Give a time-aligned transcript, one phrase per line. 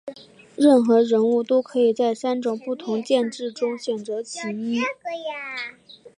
[0.55, 4.81] 任何人物都可以在三种不同剑质中选择其一。